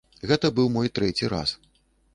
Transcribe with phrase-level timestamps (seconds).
[0.29, 1.49] Гэта быў мой трэці раз.